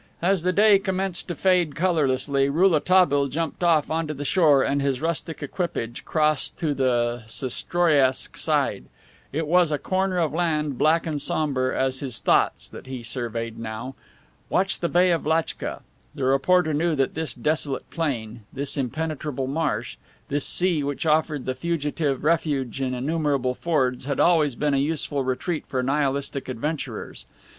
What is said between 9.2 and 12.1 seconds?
It was a corner of land black and somber as